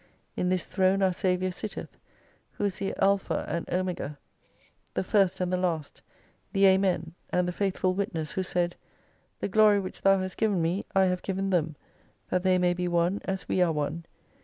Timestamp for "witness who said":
7.93-8.75